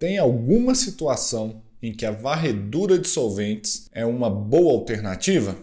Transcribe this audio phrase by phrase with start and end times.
[0.00, 5.54] Tem alguma situação em que a varredura de solventes é uma boa alternativa?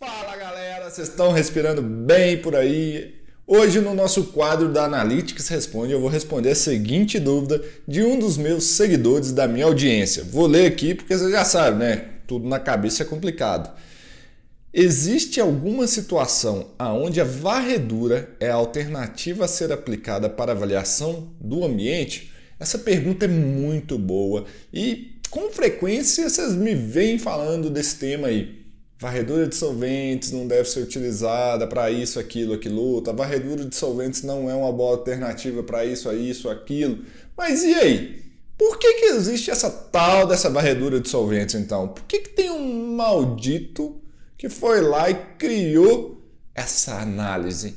[0.00, 3.14] Fala galera, vocês estão respirando bem por aí?
[3.46, 8.18] Hoje no nosso quadro da Analytics Responde eu vou responder a seguinte dúvida de um
[8.18, 10.24] dos meus seguidores da minha audiência.
[10.24, 12.08] Vou ler aqui porque você já sabe, né?
[12.26, 13.70] Tudo na cabeça é complicado.
[14.78, 21.64] Existe alguma situação aonde a varredura é a alternativa a ser aplicada para avaliação do
[21.64, 22.30] ambiente?
[22.60, 28.66] Essa pergunta é muito boa e com frequência vocês me vêm falando desse tema aí.
[28.98, 33.10] Varredura de solventes não deve ser utilizada para isso, aquilo, aquilo outro.
[33.10, 36.98] A varredura de solventes não é uma boa alternativa para isso, isso, aquilo.
[37.34, 38.22] Mas e aí?
[38.58, 41.88] Por que, que existe essa tal dessa varredura de solventes então?
[41.88, 44.02] Por que, que tem um maldito
[44.36, 46.22] que foi lá e criou
[46.54, 47.76] essa análise.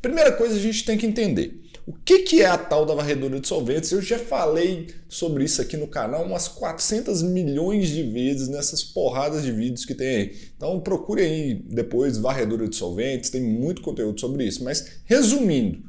[0.00, 1.60] Primeira coisa a gente tem que entender.
[1.86, 3.90] O que, que é a tal da varredura de solventes?
[3.90, 9.42] Eu já falei sobre isso aqui no canal umas 400 milhões de vezes nessas porradas
[9.42, 10.36] de vídeos que tem aí.
[10.56, 14.62] Então procure aí depois varredura de solventes, tem muito conteúdo sobre isso.
[14.62, 15.82] Mas resumindo,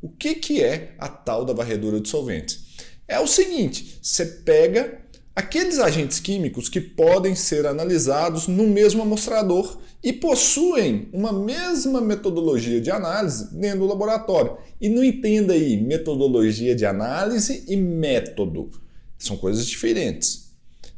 [0.00, 2.68] o que, que é a tal da varredura de solventes?
[3.08, 5.00] É o seguinte, você pega
[5.38, 12.80] aqueles agentes químicos que podem ser analisados no mesmo amostrador e possuem uma mesma metodologia
[12.80, 14.58] de análise dentro do laboratório.
[14.80, 18.68] E não entenda aí metodologia de análise e método.
[19.16, 20.56] São coisas diferentes.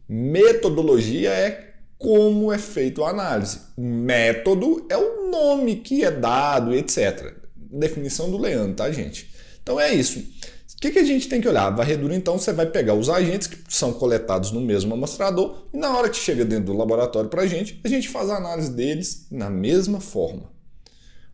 [0.09, 3.61] Metodologia é como é feita a análise.
[3.77, 7.35] Método é o nome que é dado, etc.
[7.55, 9.31] Definição do Leandro, tá, gente?
[9.63, 10.25] Então é isso.
[10.77, 11.67] O que, que a gente tem que olhar?
[11.67, 15.77] A varredura, então, você vai pegar os agentes que são coletados no mesmo amostrador e
[15.77, 18.71] na hora que chega dentro do laboratório para a gente, a gente faz a análise
[18.71, 20.51] deles na mesma forma.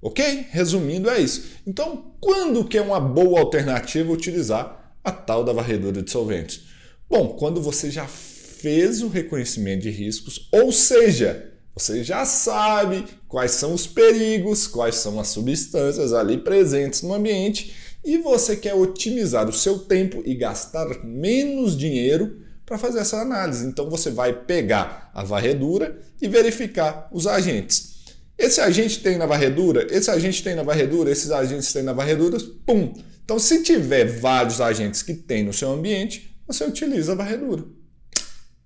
[0.00, 0.46] Ok?
[0.50, 1.44] Resumindo, é isso.
[1.66, 6.64] Então, quando que é uma boa alternativa utilizar a tal da varredura de solventes?
[7.08, 13.52] Bom, quando você já fez o reconhecimento de riscos, ou seja, você já sabe quais
[13.52, 17.74] são os perigos, quais são as substâncias ali presentes no ambiente
[18.06, 23.66] e você quer otimizar o seu tempo e gastar menos dinheiro para fazer essa análise.
[23.66, 27.96] Então você vai pegar a varredura e verificar os agentes.
[28.38, 32.38] Esse agente tem na varredura, esse agente tem na varredura, esses agentes têm na varredura,
[32.64, 32.94] pum.
[33.24, 37.64] Então se tiver vários agentes que tem no seu ambiente, você utiliza a varredura.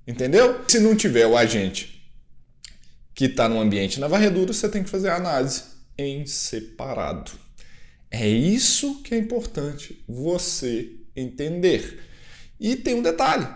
[0.06, 0.60] Entendeu?
[0.68, 2.12] Se não tiver o agente
[3.14, 5.62] que está no ambiente na varredura, você tem que fazer a análise
[5.96, 7.30] em separado.
[8.10, 12.00] É isso que é importante você entender.
[12.58, 13.46] E tem um detalhe: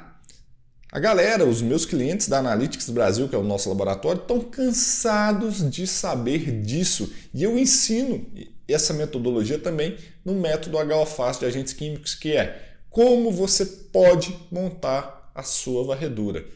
[0.92, 5.68] a galera, os meus clientes da Analytics Brasil, que é o nosso laboratório, estão cansados
[5.68, 7.12] de saber disso.
[7.34, 8.24] E eu ensino
[8.68, 15.32] essa metodologia também no método HOFAST de agentes químicos, que é como você pode montar
[15.34, 16.46] a sua varredura.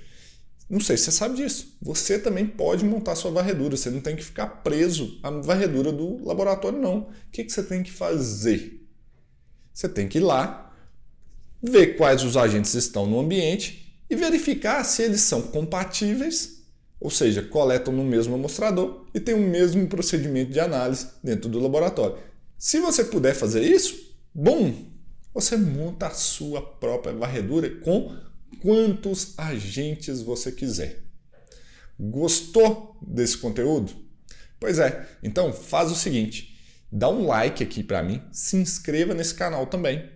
[0.69, 1.77] Não sei se você sabe disso.
[1.81, 3.77] Você também pode montar sua varredura.
[3.77, 6.99] Você não tem que ficar preso à varredura do laboratório, não.
[6.99, 8.87] O que, que você tem que fazer?
[9.73, 10.75] Você tem que ir lá,
[11.63, 16.65] ver quais os agentes estão no ambiente e verificar se eles são compatíveis,
[17.01, 21.61] ou seja, coletam no mesmo amostrador e têm o mesmo procedimento de análise dentro do
[21.61, 22.19] laboratório.
[22.59, 24.75] Se você puder fazer isso, bom,
[25.33, 28.17] você monta a sua própria varredura com
[28.61, 31.03] quantos agentes você quiser.
[31.99, 33.93] Gostou desse conteúdo?
[34.61, 36.57] Pois é, então faz o seguinte,
[36.91, 40.09] dá um like aqui para mim, se inscreva nesse canal também,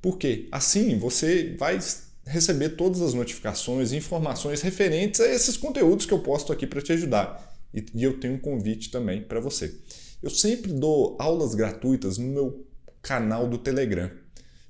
[0.00, 1.78] porque assim você vai
[2.26, 6.82] receber todas as notificações e informações referentes a esses conteúdos que eu posto aqui para
[6.82, 7.56] te ajudar.
[7.72, 9.74] E, eu tenho um convite também para você.
[10.22, 12.66] Eu sempre dou aulas gratuitas no meu
[13.02, 14.10] canal do Telegram.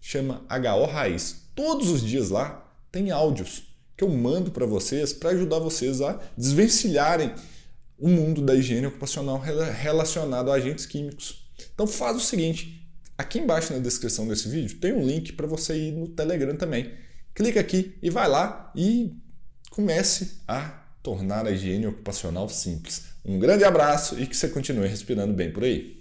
[0.01, 1.49] Chama HO Raiz.
[1.55, 3.65] Todos os dias lá tem áudios
[3.97, 7.35] que eu mando para vocês para ajudar vocês a desvencilharem
[7.99, 11.51] o mundo da higiene ocupacional relacionado a agentes químicos.
[11.75, 15.77] Então faz o seguinte, aqui embaixo na descrição desse vídeo tem um link para você
[15.77, 16.93] ir no Telegram também.
[17.35, 19.17] Clica aqui e vai lá e
[19.71, 23.05] comece a tornar a higiene ocupacional simples.
[23.25, 25.97] Um grande abraço e que você continue respirando bem por aí.